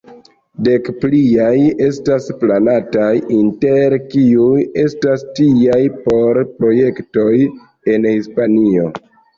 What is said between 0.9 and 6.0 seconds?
pliaj estas planataj, inter kiuj estas tiaj